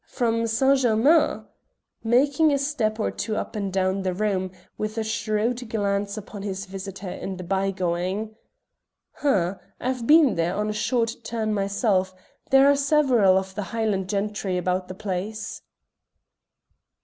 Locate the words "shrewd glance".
5.03-6.17